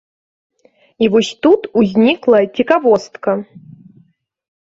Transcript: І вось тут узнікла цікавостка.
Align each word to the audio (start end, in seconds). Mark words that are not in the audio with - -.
І 1.03 1.09
вось 1.15 1.29
тут 1.47 1.61
узнікла 1.81 2.39
цікавостка. 2.61 3.37